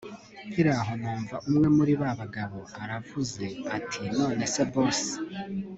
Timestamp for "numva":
1.03-1.35